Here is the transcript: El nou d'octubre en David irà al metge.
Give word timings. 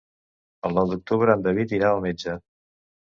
El 0.69 0.73
nou 0.77 0.89
d'octubre 0.93 1.35
en 1.39 1.45
David 1.49 1.77
irà 1.81 1.93
al 1.93 2.03
metge. 2.07 2.39